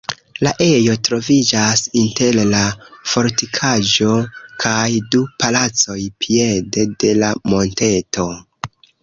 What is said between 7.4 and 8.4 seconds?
monteto.